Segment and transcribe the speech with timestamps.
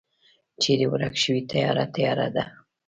[0.61, 2.43] چیری ورک شوی تیاره، تیاره ده